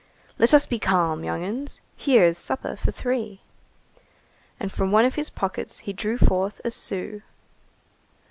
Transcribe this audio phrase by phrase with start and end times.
[0.39, 1.83] "Let us be calm, young 'uns.
[1.95, 3.41] Here's supper for three."
[4.59, 7.21] And from one of his pockets he drew forth a sou.